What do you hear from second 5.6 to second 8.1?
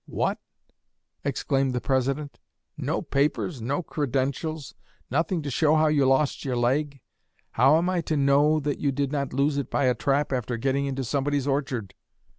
how you lost your leg! How am I